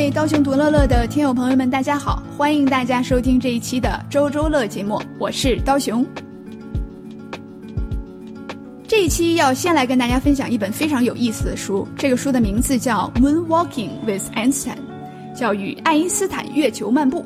[0.00, 2.22] 位刀熊独乐乐的听友朋友们，大家好！
[2.34, 6.02] 欢迎大家收听这一期的周周乐节目，我是刀熊。
[8.88, 14.78] 这一期要先来跟大家分享一本非常有意思的书，这个书的名字叫《Moonwalking with Einstein》，
[15.38, 17.22] 叫与爱因斯坦月球漫步。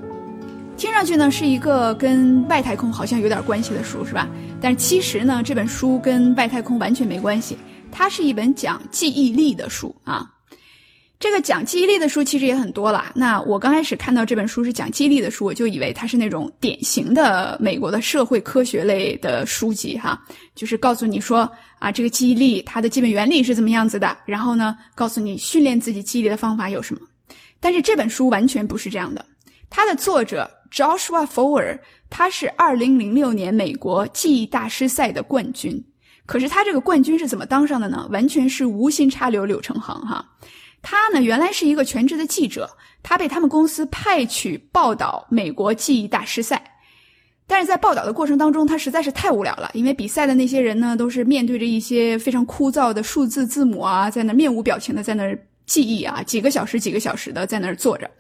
[0.77, 4.29] 听上去呢是一个跟外太空好像有点关系的书，是吧？
[4.61, 7.57] 但是其实呢，这本书跟外太空完全没关系，
[7.93, 10.29] 它是一本讲记忆力的书啊。
[11.21, 13.13] 这个讲记忆力的书其实也很多了。
[13.15, 20.21] 那我刚开始看到这本书是讲记忆力的书，我就以为它是那种典型的美国的社会科学类的书籍哈，
[20.55, 27.01] 就是告诉你说啊，这个记忆力它的基本原理是怎么样子的，然后呢，告诉你训练自己记忆力的方法有什么。
[27.59, 29.25] 但是这本书完全不是这样的。
[29.71, 31.79] 它的作者 Joshua Foer，
[32.11, 35.83] 他是2006年美国记忆大师赛的冠军。
[36.27, 38.07] 可是他这个冠军是怎么当上的呢？
[38.11, 40.25] 完全是无心插柳柳成行哈。
[40.85, 42.69] 他呢，原来是一个全职的记者，
[43.03, 46.63] 他被他们公司派去报道美国记忆大师赛，
[47.47, 58.11] 但是在报道的过程当中，他实在是太无聊了，因为比赛的那些人呢，都是面对着一些非常枯燥的数字字母啊，在那面无表情的在那记忆啊，几个小时几个小时的在那坐着，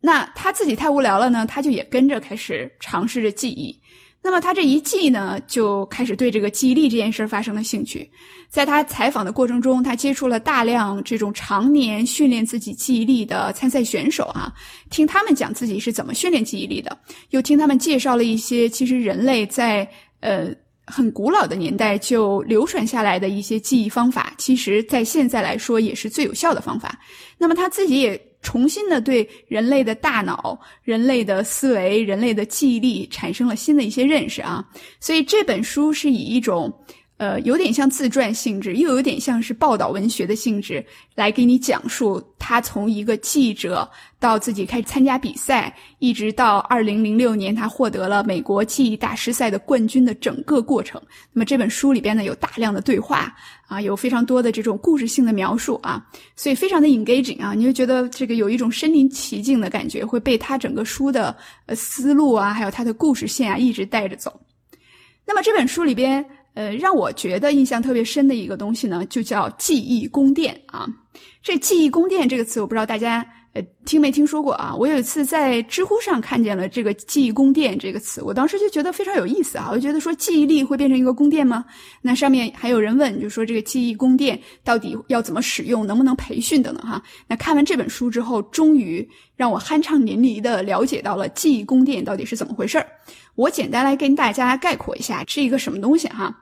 [0.00, 3.80] 那他自己太无聊了呢，他就也跟着开始尝试着记忆。
[4.26, 8.10] 那么他这一记呢，就开始对这个记忆力这件事儿发生了兴趣。
[8.48, 14.50] 在他采访的过程中，他接触了大量这种常年训练自己记忆力的参赛选手啊，
[14.88, 16.96] 听他们讲自己是怎么训练记忆力的，
[17.30, 19.86] 又听他们介绍了一些其实人类在
[20.20, 20.48] 呃
[20.86, 26.98] 很古老的年代就流传下来的一些记忆方法，其实在现在来说也是最有效的方法。
[27.36, 28.18] 那么他自己也。
[28.44, 34.64] 重新的对人类的大脑、人类的思维、人类的记忆力产生了新的一些认识啊，
[35.00, 36.72] 所以这本书是以一种。
[37.16, 40.84] 呃，有点像自传性质，又有点像是报道文学的性质，
[41.14, 51.00] 来给你讲述他从一个记者到自己开始参加比赛，一直到二零零六年他获得了美国记忆大师赛的冠军的整个过程。
[51.32, 53.32] 那么这本书里边呢，有大量的对话
[53.68, 56.04] 啊，有非常多的这种故事性的描述啊，
[56.34, 61.34] 所以非常的 engaging 啊，你就觉得这个有一种身临其境的感觉，会被他整个书的
[61.66, 64.40] 呃思路啊，还有他的故事线啊一直带着走。
[65.24, 66.24] 那么这本书里边。
[66.54, 70.86] 呃，让我觉得印象特别深的一个东西呢，就叫记忆宫殿啊。
[71.42, 73.26] 这记忆宫殿这个词，我不知道大家。
[73.54, 74.74] 呃，听没听说过啊？
[74.74, 79.68] 我有一次在知乎上看见了这个“记忆宫殿”这个词，我当时就觉得非常有意思啊！
[79.70, 81.64] 我就觉得说记忆力会变成一个宫殿吗？
[82.02, 87.00] 那上面还有人问，就说这个记忆宫殿到底要怎么使用，能不能培训等等哈？
[87.28, 92.86] 那看完这本书之后，终于让我酣畅淋漓的了解到了记忆宫殿到底是怎么回事儿。
[93.36, 96.36] 我简单来跟大家概括一下，是一个什么东西哈？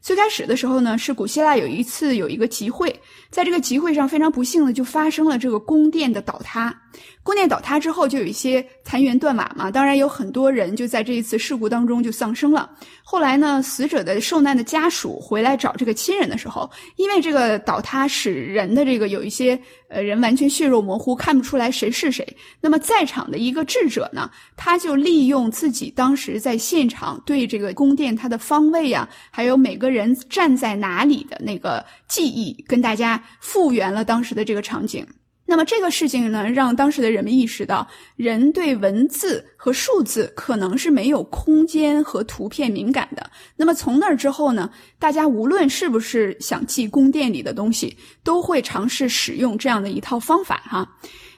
[0.00, 2.94] 最开始的时候呢，是古希腊有一次有一个集会，
[3.30, 6.74] 在这个集会上非常不幸的就发生了这个宫殿的倒塌。
[7.22, 12.68] 宫殿倒塌之后，就有一些残垣断瓦嘛，当然有很多人就在这一次事故当中就丧生了。
[13.04, 22.26] 后来呢，死者的受难的家属回来找这个亲人的时候，因为这个倒塌使人的这个有一些呃人完全血肉模糊，看不出来谁是谁。
[22.60, 35.06] 那么在场的一个智者呢，他就利用自己当时在现场对这个宫殿它的方位呀，还有每个人站在哪里的那个记忆，跟大家复原了当时的这个场景。
[35.50, 37.84] 那么这个事情呢，让当时的人们意识到，
[38.14, 43.28] 人对文字和数字可能是没有空间和图片敏感的。
[43.56, 50.88] 那么从那儿之后呢，大家无论是不是想记宫殿里的东西，都会尝试使用这样的一套方法哈。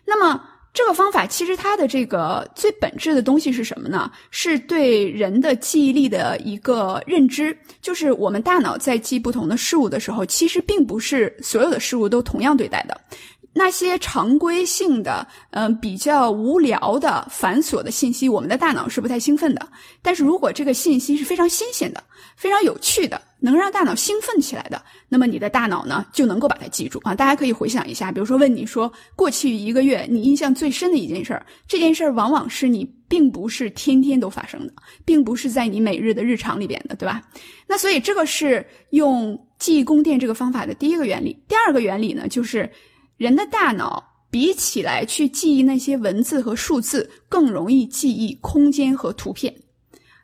[0.05, 0.45] 那么
[0.75, 4.11] 这个方法其实它的这个最本质的东西是什么呢？
[4.31, 13.01] 是对人的记忆力的一个认知，就是我们大脑在记不同的事物的时候，其实并不是所有的事物都同样对待的。
[13.55, 19.69] 那些常规性的、嗯，比较无聊的、繁琐的信息，我们的大脑是不太兴奋的。
[20.01, 22.03] 但是如果这个信息是非常新鲜的、
[22.35, 27.15] 非常有趣的，能让大脑兴奋起来的，那么你的大脑呢就能够把它记住啊。
[27.15, 34.73] 大家可以回想一下，比如说问你说，过去一个月你印象最深的一件事儿，这件事儿往往是你并不是天天都发生的，
[35.05, 37.21] 并不是在你每日的日常里边的，对吧？
[37.67, 41.39] 那所以这个是用记忆宫殿这个方法的第一个原理。
[41.47, 42.71] 第二个原理呢，就是。
[43.23, 44.03] 人的大脑
[44.33, 49.55] 比起来去记忆那些文字和数字，更容易记忆空间和图片。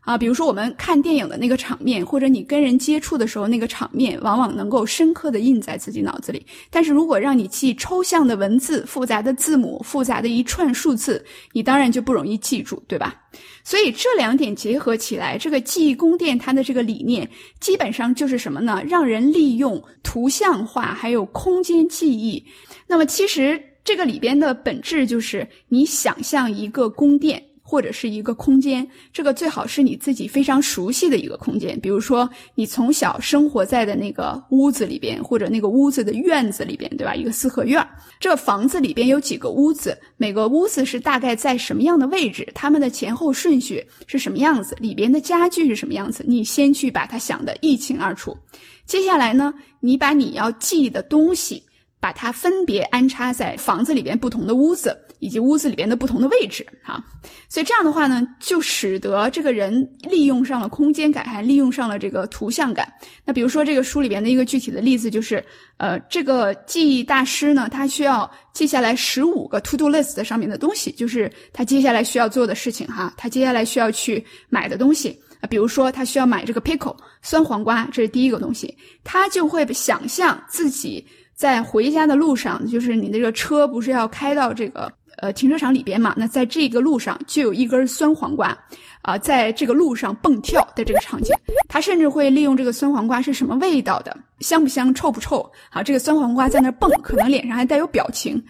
[0.01, 6.45] 啊，比如说我们看电影的那个场面，或者你跟人接触的时候那个场面，往往能够深刻的印在自己脑子里。
[6.71, 13.15] 但是如果让你记抽象的文字、复杂的字母、复杂的一串数字，你当然就不容易记住，对吧？
[13.63, 17.29] 所以这两点结合起来，这个记忆宫殿它的这个理念，
[17.61, 18.83] 基本上就是什么呢？
[18.89, 22.43] 让人利用图像化还有空间记忆。
[22.89, 23.63] 那么其实。
[23.85, 27.43] 这个里边的本质就是你想象一个宫殿。
[27.69, 37.15] 或者是一个空间，这个最好是你自己非常熟悉的一个空间，比如说你从小生活在的那个屋子里边，或者那个屋子的院子里边，对吧？
[37.15, 37.87] 一个四合院，
[38.19, 48.35] 这个房子里边有几个屋子，每个屋子是大概在什么样的位置，它们的前后顺序是什么样子，里边的家具是什么样子，你先去把它想得一清二楚。
[48.87, 51.63] 接下来呢，你把你要记的东西，
[52.01, 54.97] 把它分别安插在房子里边不同的屋子。
[55.21, 57.03] 以及屋子里边的不同的位置，哈，
[57.49, 62.89] 所以这样的话呢，就使得这个人利用上了空间感，还利用上了这个图像感。
[63.25, 65.45] 那比如说这个书里边的一个具体的例子就是，
[65.77, 78.73] 呃，这个记忆大师呢，他需要记下来十五个 to do list 上面的东西，就是他接下来需要做的事情，哈，他接下来需要去买的东西啊，比如说他需要买这个 pickle 酸黄瓜，这是第一个东西，
[79.03, 81.05] 他就会想象自己
[81.39, 84.93] 在回家的路上，就是你那个车不是要开到这个。
[85.21, 88.57] 呃，停车场里边嘛，那在这个路上就有一根酸黄瓜，
[89.03, 91.35] 啊，在这个路上蹦跳的这个场景，
[91.69, 98.41] 他甚至会利用这个酸黄瓜是什么味道的，香不香，臭不臭，好，这个酸黄瓜在那蹦，可能脸上还带有表情，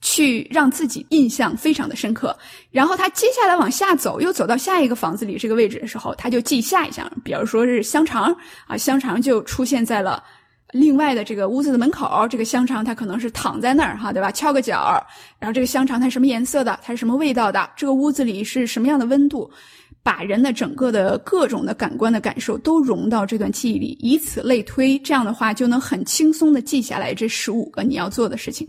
[0.00, 2.34] 去让自己印象非常的深刻。
[2.70, 8.34] 然后他接下来往下走，又走到下一个房子里这个位置的时候，他就记下一项，比如说是香肠，
[8.66, 10.24] 啊，香肠就出现在了。
[10.74, 14.32] 另外的这个屋子的门口，这个香肠它可能是躺在那儿哈，对吧？
[14.32, 15.00] 翘个脚，
[15.38, 16.76] 然后这个香肠它什么颜色的？
[16.82, 17.70] 它是什么味道的？
[17.76, 19.48] 这个屋子里是什么样的温度？
[20.02, 28.68] 把人的整个的各种的感官的感受都融到这段记忆里，以此类推，这样的话就能很轻松的记下来这十五个你要做的事情。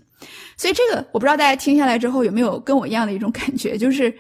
[0.56, 4.14] 所以这个我不知道大家听下来之后有没有跟我一样的一种感觉，就是。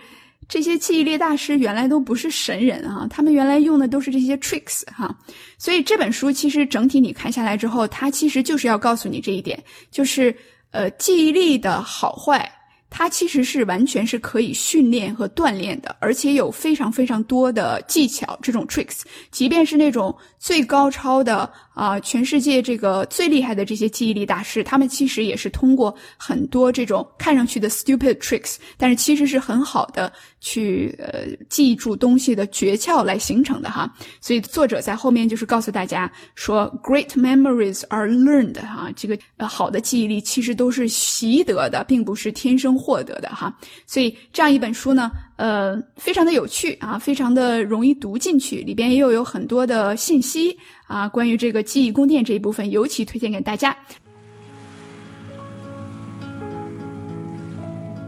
[0.47, 5.15] 这些记忆力大师原来都不是神人啊，他们原来用的都是这些 tricks 哈，
[5.57, 9.61] 所以这本书其实整体你看下来之后，它其实就是要告诉你这一点，
[9.91, 10.35] 就是
[10.71, 12.51] 呃记忆力的好坏。
[12.87, 18.39] 它其实是完全是可以训练和锻炼的，而且有非常非常多的技巧。
[18.41, 19.01] 这种 tricks，
[19.31, 33.93] 即便是那种最高超的啊，全世界这个最厉害的这些记忆力大师，他们其实也是通过很多这种看上去的 stupid tricks，但是其实是很好的去呃记住东西的诀窍来形成的哈。
[34.21, 42.73] 所以作者在后面就是告诉大家说，great memories are learned 哈，这个呃好的记忆力其实都是习得的，并不是天生。
[42.85, 43.51] 获得的哈，
[43.87, 53.75] 所以这样一本书呢，呃，非常的有趣啊，非常的容易读进去，里边又有很多的信息啊，关于这个记忆宫殿这一部分，尤其推荐给大家。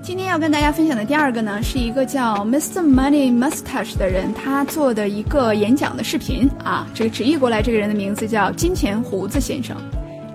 [0.02, 2.80] 今天要跟大家分享的第二个呢，是一个叫 Mr.
[2.82, 9.76] Money Mustache 的人，他做的一个演讲的视频啊，这个直译过来，这个人的名字叫金钱胡子先生，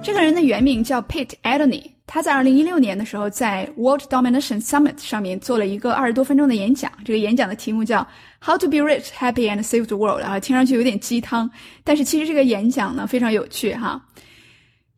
[0.03, 1.92] 这个人的原名叫 Pete Adney。
[2.07, 6.91] 他在二零一六年的时候，在 World Domination Summit 上面做了一个二十多分钟的演讲。
[7.05, 8.07] 这个演讲的题目叫
[8.45, 11.49] “How to be rich, happy and save the world”，啊，听上去有点鸡汤，
[11.85, 14.05] 但是其实这个演讲呢非常有趣哈。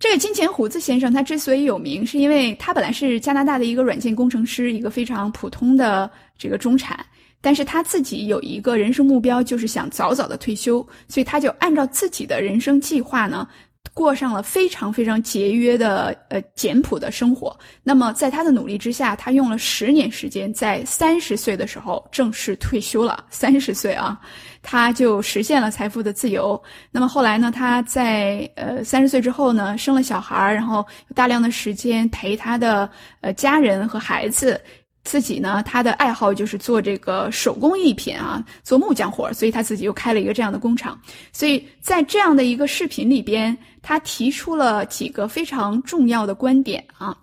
[0.00, 6.98] 这个金钱胡子先生他之所以有名，是因为他本来是加拿大的一个软件工程师，一个非常普通的这个中产，
[7.40, 13.46] 但是他自己有一个人生目标，就是想早早的退休，所以他就按照自己的人生计划呢。
[13.92, 17.56] 过上了非常非常节约的呃简朴的生活。
[17.82, 23.24] 那么在他的努力之下，他用了十年时间，在三十岁的时候正式退休了。
[23.30, 24.18] 三十岁啊，
[24.62, 26.60] 他就实现了财富的自由。
[26.90, 32.88] 那么后来呢，他在呃三十岁之后呢，生了小孩，然后大量的时间陪他的
[33.20, 34.60] 呃家人和孩子。
[35.04, 40.98] 自己呢，他的爱好就是做这个手工艺品啊，做木匠活所以他自己又开了一个这样的工厂。
[41.32, 47.16] 所以在这样的一个视频里边，他提出了几个非常重要的观点啊。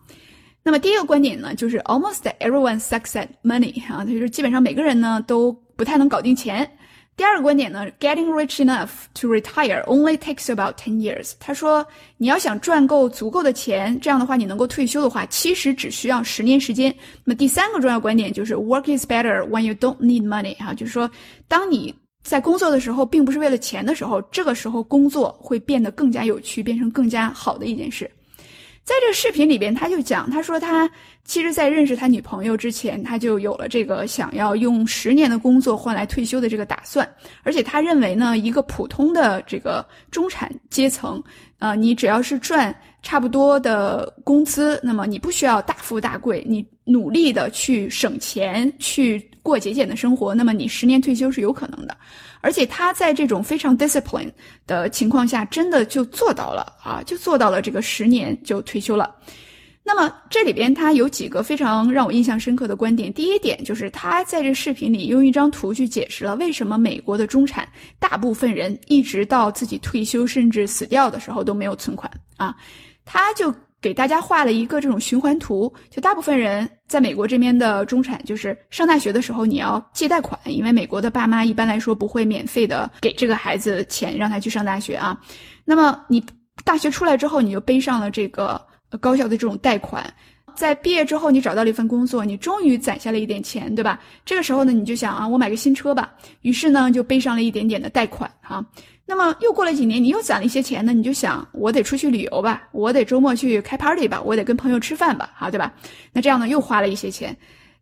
[0.64, 6.70] 那么第一个观点呢，就是 almost everyone sucks at money 啊，就是基本上每个人呢都不太能搞定钱。
[7.18, 11.34] 第二个观点呢，getting rich enough to retire only takes about ten years。
[11.40, 11.86] 他说，
[12.18, 16.94] 你要想赚够足够的钱，这样的话你能够退休的话，其实只需要十年时间。
[17.24, 20.56] 那么第三个重要观点就是，work is better when you don't need money。
[20.58, 21.10] 哈，就是说，
[21.48, 28.10] 当你在工作的时候，并不是为了钱的时候，这个时候工作会变得更加有趣，变成更加好的一件事。
[28.84, 30.90] 在这个视频里边，他就讲，他说他
[31.24, 37.08] 其实，在认识他女朋友之前，他就有了这个想要用十年的工作换来退休的这个打算。
[37.44, 41.24] 而且他认为呢，一个普通的这个中产阶层，
[41.60, 51.96] 呃，你只要是赚差不多的工资，那么你不需要大富大贵，你努力的去省钱，去过节俭的生活，那么你十年退休是有可能的。
[52.42, 54.32] 而且他在这种非常 discipline
[54.68, 59.16] 的情况下，真的就做到了啊，就做到了这个十年就退休了。
[59.84, 63.12] 那么这里边他有几个非常让我印象深刻的观点。
[63.14, 67.68] 第一点就是他在这视频里用一张图去解释了为什么美国的中产
[68.00, 72.56] 大部分人一直到自己退休甚至死掉的时候都没有存款啊。
[73.04, 85.20] 他就给大家画了一个这种循环图，就大部分人在美国这边的中产，就是上大学的时候你要借贷款，因为美国的爸妈一般来说不会免费的给这个孩子钱让他去上大学啊。
[85.66, 86.24] 那么你
[86.64, 88.62] 大学出来之后，你就背上了这个。
[89.00, 90.14] 高校的这种贷款，
[90.56, 94.00] 在毕业之后你找到了一份工作，你终于攒下了一点钱，对吧？
[94.26, 96.14] 这个时候呢，你就想啊，我买个新车吧。
[96.42, 98.66] 于是呢，就背上了一点点的贷款哈。
[99.06, 105.74] 那么又过了几年，你又攒了一些钱呢，你就想，我得出去旅游吧，我得周末去开 party 吧，我得跟朋友吃饭吧，好，对吧？
[106.14, 107.36] 那这样呢，又花了一些钱，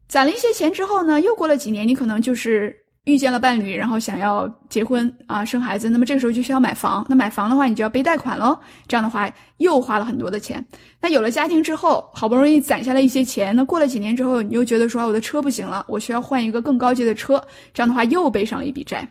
[0.07, 2.75] 攒了一些钱之后呢，又过了几年，你可能就是。
[3.05, 7.03] 遇见了伴侣，然后想要结婚啊，生孩子，那么这个时候就需要买房。
[7.09, 8.59] 那买房的话，你就要背贷款喽。
[8.87, 10.63] 这样的话，又花了很多的钱。
[11.01, 17.43] 那有了家庭之后，好不容易攒下了一些钱，那过了几年之后，你又觉得说，我的车不行了，我需要换一个更高级的车。
[17.73, 19.07] 这样的话，又背上了一笔债。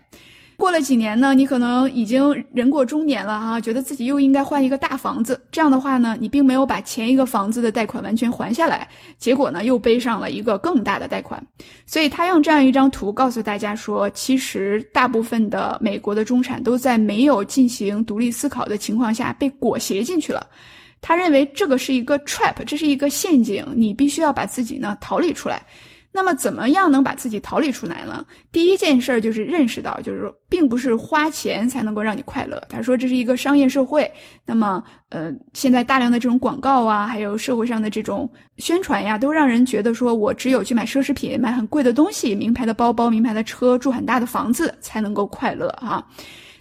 [0.59, 5.41] 过了几年呢，你可能已经人过中年了哈，觉得自己又应该换一个大房子。
[5.53, 8.89] 这样的话呢，你并没有把前一个房子的贷款完全还下来，
[9.19, 11.41] 结果呢，又背上了一个更大的贷款。
[11.87, 20.45] 所以他用这样一张图告诉大家说，其实大部分的美国的中产都在没有进行独立思考的情况下被裹挟进去了。
[21.01, 25.63] 他认为这个是一个 trap，这是一个陷阱，你必须要把自己呢逃离出来。
[26.19, 28.27] 那么怎么样能把自己逃离出来呢？
[28.51, 32.61] 第一件事儿就是认识到，就是说，并不是花钱才能够让你快乐。
[32.69, 34.11] 他说这是一个商业社会，
[34.45, 46.05] 那么，呃，现在大量的这种广告啊，还有社会上的这种宣传呀，都让人觉得说我只有去买奢侈品、买很贵的东西、名牌的包包、名牌的车、住很大的房子才能够快乐啊。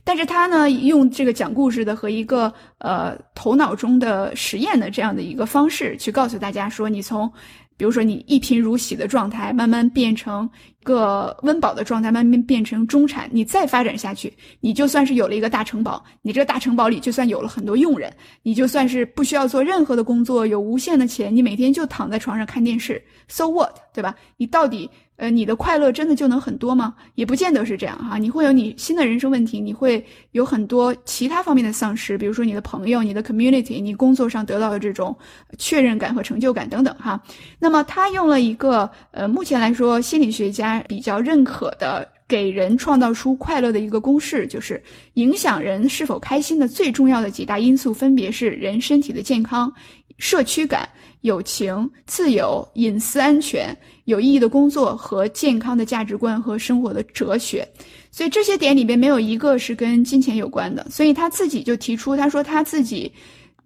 [0.04, 7.32] 但是他呢，用这个讲故事的和一个呃头脑中的实验的这样的一个方式去告诉大家说，你从。
[7.78, 10.50] 比如说，你一贫如洗的状态，慢慢变成
[10.88, 18.10] 个温饱的状态，慢慢变成中产，你再发展下去，你就算是有了一个大城堡，你这个大城堡里就算有了很多佣人，
[18.41, 24.15] 你就算是不需要做任何的工作，有无限的钱，你每天就躺在床上看电视，so what，对吧？
[24.38, 24.89] 你到底？
[25.17, 26.94] 呃，你的快乐真的就能很多吗？
[27.15, 28.20] 也不见得是这样哈。
[28.20, 35.17] 你会有你新的人生问题，你会有很多其他方面的丧失，比如说你的朋友、你的 community、你工作上得到的这种
[35.58, 37.20] 确认感和成就感等等哈。
[37.58, 44.82] 那么他用了一个呃，目前来说心理学家比较认可的，给人创造出快乐的一个公式，就是
[45.14, 49.72] 影响人是否开心的最重要的几大因素，分别是人身体的健康、
[50.18, 50.88] 社区感。
[51.22, 57.68] 友情、自由、隐私、安全、有意义的工作和健康的价值观和生活的哲学，
[58.12, 60.86] 所以这些点里边没有一个是跟金钱有关的。
[60.90, 63.12] 所以他自己就提出，他说他自己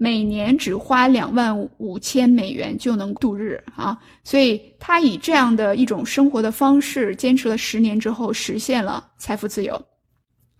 [0.04, 9.80] 每年只花两万五千美元就能度日啊，所以他以这样的一种生活的方式坚持了十年之后，实现了财富自由。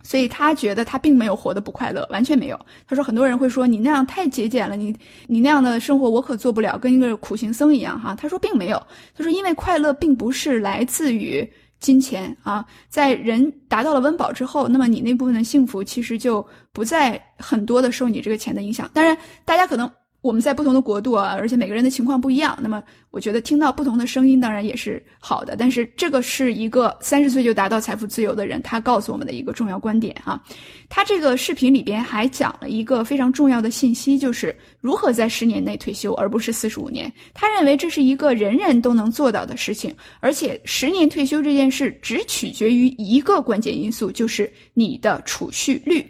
[0.04, 2.66] 所以他觉得他并没有活得不快乐，完全没有。
[2.86, 4.94] 他说很多人会说你那样太节俭了，你
[5.26, 8.14] 你那样的生活我可做不了，跟一个苦行僧一样哈。
[8.14, 8.80] 他说并没有，
[9.12, 11.44] 他说因为快乐并不是来自于
[11.82, 18.90] 金钱啊，在人达到了温饱之后，那么你那部分的幸福其实就不再很多的受你这个钱的影响。
[18.94, 19.92] 当然，大家可能。
[20.22, 22.56] 我们在不同的国度啊，而且每个人的情况不一样。
[22.62, 25.56] 那么，我觉得听到不同的声音当然也是好的。
[25.56, 30.40] 但是，这个是一个三十岁就达到财富自由的人，他告诉我们的一个重要观点啊。
[30.88, 37.12] 他这个视频里边还讲了一个非常重要的信息，就是如何在十年内退休，而不是四十五年。
[37.34, 46.06] 他认为这是一个人人都能做到的事情，而且十年退休这件事只取决于一个关键因素，就是你的储蓄率，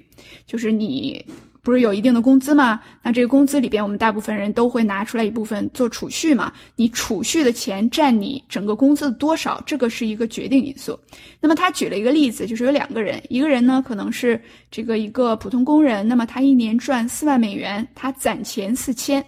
[0.46, 1.24] 就是你。
[1.64, 2.80] 不是有一定的工资吗？
[3.04, 6.52] 那这个工资里边，我们大部分人都会拿出来一部分做储蓄嘛。
[6.74, 10.98] 你储蓄的钱占你整个工资的多少，这个是一个决定因素。
[11.40, 14.40] 那么他举了一个例子，就是有两个人，一个人呢可能是
[14.72, 19.22] 这个一个普通工人，那么他一年赚四万美元，他攒钱四千；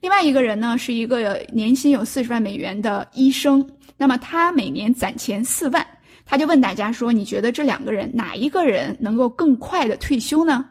[0.00, 5.84] 另外一个人呢是一个年薪有四十万美元的医生，那么他每年攒钱四万。
[6.24, 10.64] 他就问大家说：“你觉得这两个人哪一个人能够更快的退休呢？”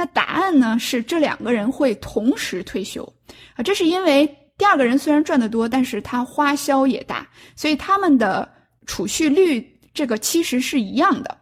[0.00, 3.04] 那答案呢是这两个人会同时退休，
[3.54, 4.26] 啊，这是因为
[4.56, 8.50] 第二个人虽然赚得多，但是他花销也大，所以他们的
[8.86, 11.36] 储蓄率这个其实是一样的。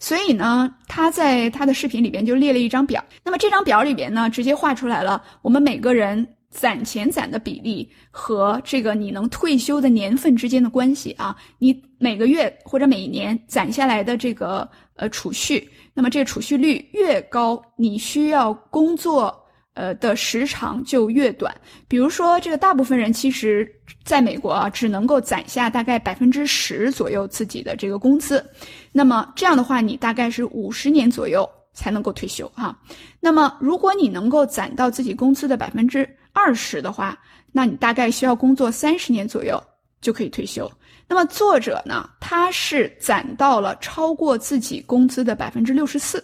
[0.00, 15.70] 所以呢，他在他的视频里边就列了一张表，那么这张表里边呢，直接画出来了我们每个人攒钱攒的比例和这个你能退休的年份之间的关系啊，你每个月或者每年攒下来的这个呃储蓄。
[15.92, 19.36] 那么这个储蓄率越高，你需要工作，
[19.74, 21.54] 呃的时长就越短。
[21.86, 23.70] 比如说，这个大部分人其实
[24.04, 28.44] 在美国啊，只能够攒下大概百分之十左右自己的这个工资。
[28.90, 32.76] 那么这样的话，你大概是五十年左右才能够退休哈。
[33.20, 37.18] 那么如果你能够攒到自己工资的百分之二十的话，
[37.52, 39.62] 那你大概需要工作三十年左右
[40.00, 40.70] 就可以退休。
[41.08, 46.22] 那么作者呢，他是攒到了超过自己工资的百分之六十四，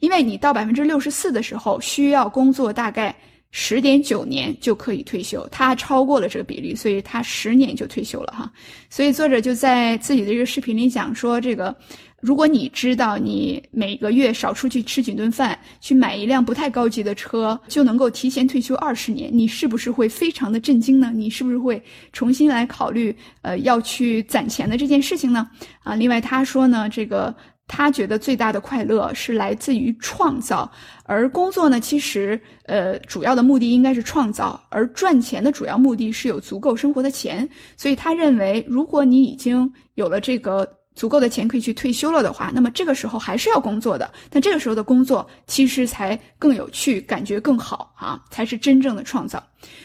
[0.00, 3.16] 因为你到百分之六十四的时候需要工作大概
[3.50, 8.52] 十点九年就可以退休，他超过了这个比例，所以他十年就退休了哈。
[8.90, 11.74] 所以作者就在自己的这个视频里讲说这个。
[12.20, 21.12] 如果你知道你每个月少出去吃几顿饭，去买一辆不太高级的车，就能够提前退休二十年，你是不是会非常的震惊呢？
[21.14, 21.80] 你是不是会
[22.12, 25.48] 重新来考虑，呃，要去攒钱的这件事情呢？
[25.82, 27.32] 啊，另外他说呢，这个
[27.68, 30.68] 他觉得最大的快乐是来自于创造，
[31.04, 40.75] 而工作呢，其实呃主要的目的应该是创造，而赚钱的主要目的是有足够生活的钱，所以他认为，如果你已经有了这个。
[40.96, 49.40] 足够的钱可以去退休了的话，那么这个时候还是要工作的，但这个时候的工作其实才更有趣，感觉更好啊，才是真正的创造。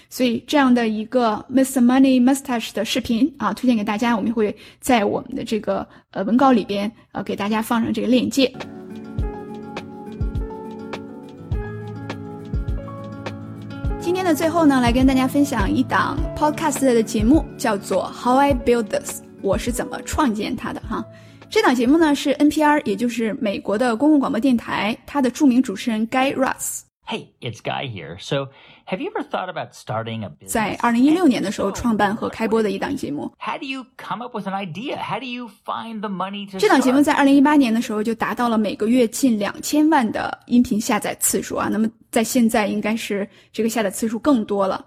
[0.09, 1.83] 所以这样的一个 Mr.
[1.83, 8.51] Money Mustache 的视频啊，推荐给大家，我们会在我们的这个呃文稿里边呃给大家放上这个链接。
[13.99, 19.30] 今天的最后呢，来跟大家分享一档 Podcast 的节目，叫做 How I Build This。
[19.41, 21.03] 我是怎么创建它的哈？
[21.49, 26.81] 这档节目呢是 NPR，也就是美国的公共广播电台，它的著名主持人 Guy Raz。
[27.05, 28.17] Hey, it's Guy here.
[28.19, 28.51] So,
[28.85, 30.47] have you ever thought about starting a business?
[30.47, 33.29] 在二零一六年的时候创办和开播的一档节目。
[33.37, 34.97] How do you come up with an idea?
[34.97, 36.57] How do you find the money to?
[36.57, 41.67] 这档节目在二零一八年的时候就达到了每个月近两千万的音频下载次数啊。
[41.69, 44.85] 那么在现在应该是这个下载次数更多了。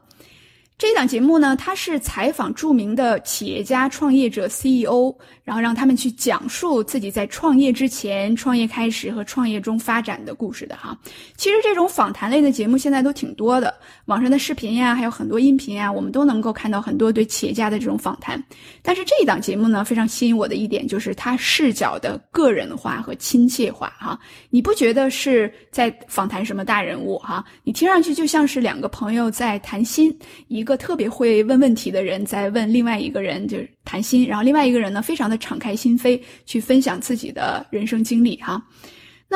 [0.76, 10.98] 这档节目呢，它是采访著名的企业家、创业者、CEO，然后让他们去讲述自己在创业之前、创业开始和创业中发展的故事的哈。
[11.36, 13.72] 其实这种访谈类的节目现在都挺多的，
[14.06, 18.42] 网上的视频呀，还有很多音频呀，我们都能够看到很多对企业家的这种访谈。
[18.82, 24.18] 但是这一档节目呢，非常吸引我的一点就是它视角的个人化和亲切化哈。
[24.50, 27.44] 你不觉得是在访谈什么大人物哈？
[27.62, 30.12] 你听上去就像是两个朋友在谈心
[30.48, 30.63] 一。
[30.64, 38.66] 一个特别会问问题的人在问另外一个人，就是谈心，然后另外一个人呢，非常的敞开心扉去分享自己的人生经历哈。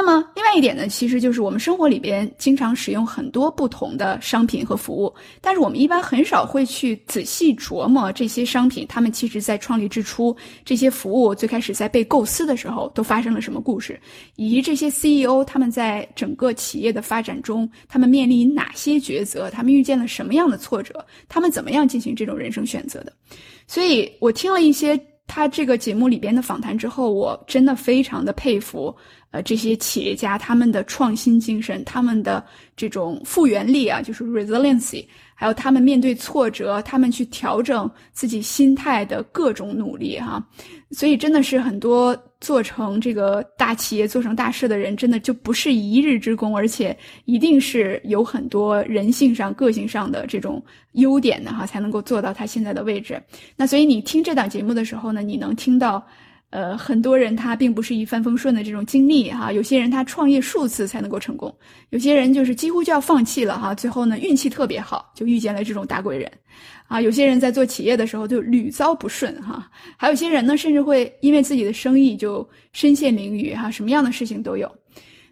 [0.01, 14.01] 那么，另外一点呢，其实就是我们生活里边经常使用很多不同的商品和服务，但是我们一般很少会去仔细琢磨这些商品，他们其实在创立之初，这些服务最开始在被构思的时候都发生了什么故事，
[14.37, 23.13] 以及这些 CEO 他们在整个企业的发展中，他们面临哪些抉择，他们遇见了什么样的挫折，他们怎么样进行这种人生选择的。
[23.67, 28.95] 所以我听了一些他这个节目里边的访谈之后，我真的非常的佩服。
[29.31, 32.43] 呃，这些企业家他们的创新精神，他们的
[32.75, 40.43] 这种复原力啊，就是 resiliency，还有他们面对挫折，他们去调整自己心态的各种努力哈。
[40.93, 53.23] 所以真的是很多做成这个大企业、做成大事的人，真的就不是一日之功，而且一定是有很多人性上、个性上的这种优点的哈，才能够做到他现在的位置。
[53.57, 56.03] 那所以你听这档节目的时候呢，你能听到。
[56.51, 61.55] 呃，很多人他并不是一帆风顺的这种经历哈，有些人他创业数次才能够成功，
[61.91, 66.33] 有些人就是几乎就要放弃了哈，最后呢运气特别好，就遇见了这种大贵人，
[66.87, 74.71] 啊，有些人在做企业的时候就屡遭不顺哈，还有些人呢甚至会因为自己的生意就身陷囹圄哈，什么样的事情都有。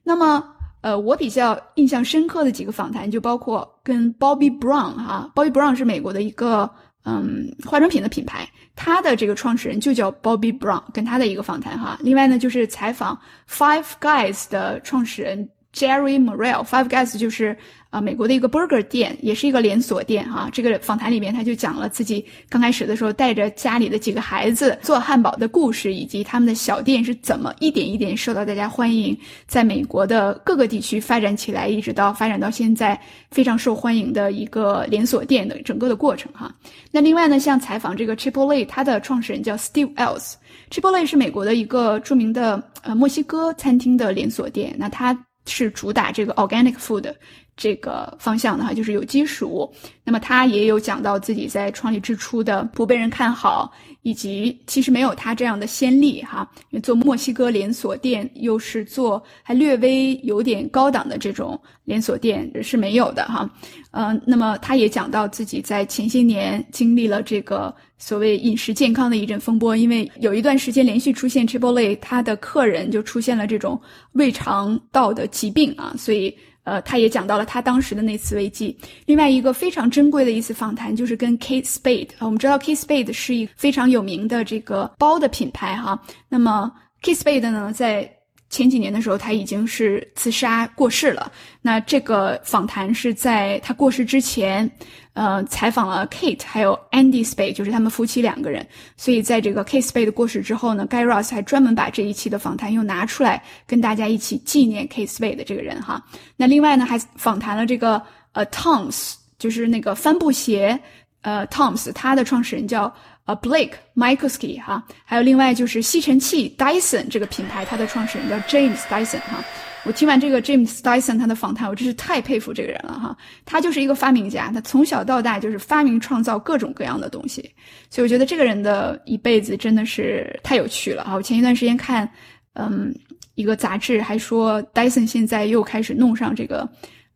[0.05, 0.45] 那么，
[0.83, 6.71] 呃，我比较印象深刻的几个访谈就包括跟 Bobby Brown 哈，Bobby Brown 是美国的一个。
[7.09, 11.97] 嗯，化妆品的品牌，它的这个创始人就叫 Bobby Brown，跟他的一个访谈哈。
[12.03, 13.17] 另外呢，就是采访
[13.49, 16.65] Five Guys 的创始人 Jerry Morrell。
[16.65, 17.57] Five Guys 就是。
[17.89, 20.51] 啊，美国的一个 burger 店，也是一个连锁店哈。
[20.53, 36.53] 这个访谈里面，他就讲了自己刚开始的时候带着家里的几个孩子做汉堡的故事，以及他们的小店是怎么一点一点受到大家欢迎，在美国的各个地区发展起来，一直到发展到现在非常受欢迎的一个连锁店的整个的过程哈。
[36.91, 47.15] 那另外呢，像采访这个 Chipotle，它的创始人叫 Steve Ells，Chipotle 是美国的一个著名的呃墨西哥餐厅的连锁店，那它是主打这个 organic food。
[47.57, 49.73] 这个方向的哈，就是有机食物。
[50.05, 56.49] 那么他也有讲到自己在创立之初的不被人看好，以及其实没有他这样的先例哈。
[56.71, 63.51] 因为做墨西哥连锁店，又是做还略微有点高档的这种连锁店是没有的哈。
[63.93, 73.81] 嗯，那么他也讲到自己在前些年经历了这个所谓饮食健康的一阵风波，因为有一段时间连续出现 Chipotle，他的客人就出现了这种
[74.13, 76.37] 胃肠道的疾病啊，所以。
[76.67, 78.77] 呃，他也讲到了他当时的那次危机。
[79.07, 85.97] 另外一个非常珍贵的一次访谈，就是跟 Kate Spade 啊，我们知道 Kate Spade 是一个非常有名的这个包的品牌哈。
[86.29, 88.16] 那么 Kate Spade 呢，在
[88.49, 91.31] 前几年的时候，他已经是自杀过世了。
[91.61, 94.71] 那这个访谈是在他过世之前，
[95.15, 98.67] 呃，采访了 Kate 还有 Andy Spade，就是他们夫妻两个人。
[98.97, 106.01] 所以在这个 Kate Spade 过世之后呢，Guy Ross 还专门把这一期的访谈又拿出来跟大家一起纪念 Kate Spade 这个人哈。
[106.37, 108.01] 那另外呢，还访谈了这个
[108.33, 110.79] 呃 Toms，就是那个帆布鞋
[111.27, 112.95] 呃 Toms，他的创始人叫。
[113.27, 119.45] 呃，Blake Michalski 哈，还有另外就是吸尘器 Dyson 这个品牌，它的创始人叫 James Dyson 哈。
[119.83, 123.17] 我听完这个 James Dyson 他的访谈，我真是太佩服这个人了哈。
[123.45, 127.43] 他就是一个发明家，他从小到大就是发明创造各种各样的东西，
[127.91, 131.15] 所以我觉得这个人的一辈子真的是太有趣了哈。
[131.15, 132.09] 我前一段时间看，
[132.53, 132.95] 嗯，
[133.35, 136.69] 一个杂志还说 Dyson 现在又开始弄上这个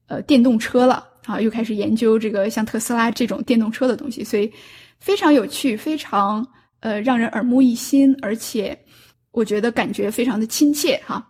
[0.09, 4.51] 呃电动车了啊，又开始研究这个像特斯拉这种电动车的东西，所以。
[5.03, 6.47] 非常有趣，非常
[6.81, 8.79] 呃让人耳目一新，而且
[9.31, 11.27] 我觉得感觉非常的亲切哈。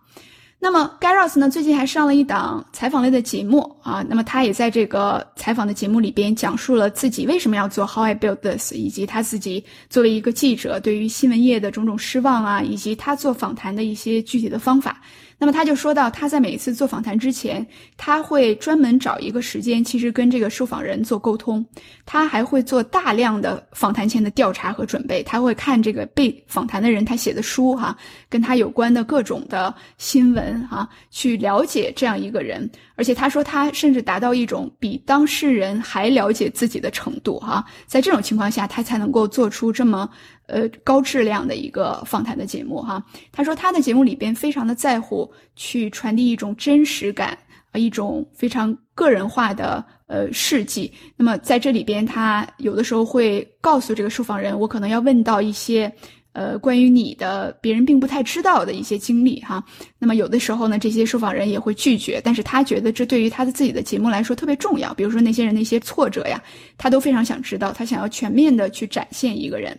[0.59, 4.05] 那么 Garros 呢，最近还上了一档采访类的节目啊。
[4.09, 15.01] 那么他也在这个采访的节目里边讲述了自己为什么要做 How I Built This，以及他自己作为一个记者对于新闻业的种种失望啊，以及他做访谈的一些具体的方法。
[15.41, 17.65] 那么他就说到，他在每一次做访谈之前，
[17.97, 21.65] 他会专门找一个时间，其实跟这个受访人做沟通。
[22.05, 27.97] 他还会做大量的访谈前的调查和准备，他会看这个被访谈的人他写的书哈，
[28.29, 32.69] 跟他有关的各种的新闻哈，去了解这样一个人。
[33.01, 37.65] 而且他说，他甚至达到一种比当事人还了解自己的程度哈。
[37.87, 40.07] 在这种情况下，他才能够做出这么。
[40.47, 43.01] 呃，高质量的一个访谈的节目哈。
[43.31, 47.37] 他说他的节目里边非常的在乎去传递一种真实感，
[47.75, 50.91] 一种非常个人化的呃事迹。
[51.15, 55.89] 那么在这里边，他有的时候会告诉这个受访人，我可能要问到一些
[56.33, 59.63] 呃关于你的别人并不太知道的一些经历哈。
[59.99, 64.93] 那么有的时候呢，这些受访人也会拒绝，但是他觉得这对于他的自己的节目来说特别重要。
[64.93, 66.41] 比如说那些人的一些挫折呀，
[66.77, 69.77] 他都非常想知道，他想要全面的去展现一个人。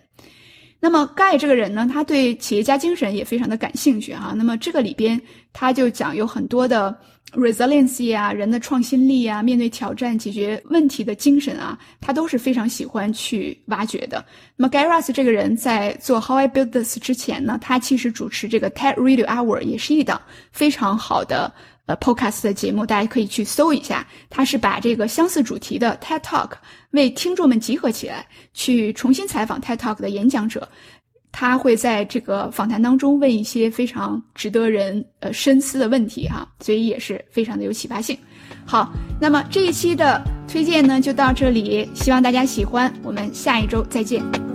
[0.84, 4.34] 那么盖这个人呢，他对企业家精神也非常的感兴趣哈。
[4.36, 5.20] 那么这个里边
[5.52, 6.92] 他就讲有很多的
[7.32, 14.22] resilience 啊，人的创新力啊，面对挑战解决问题的精神啊，他都是非常喜欢去挖掘的。
[14.56, 21.52] 那么 Gary Raz 这个人在做 How I Built This 之前呢，他其实主持这个 TED Radio Hour 也是一档非常好的。
[21.86, 26.50] 呃，Podcast 的节目大家可以去搜一下，他是把这个相似主题的 TED Talk
[26.92, 30.68] 为听众们集合起来，去重新采访 TED Talk 的演讲者，
[31.32, 38.16] 他会在这个访谈当中问一些非常值得人呃深思的问题哈，所以也是非常的有启发性。
[38.64, 44.51] 好，那么这一期的推荐呢就到这里，希望大家喜欢，我们下一周再见。